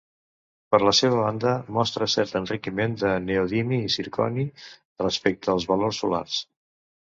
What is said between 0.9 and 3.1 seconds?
seva banda, mostra cert enriquiment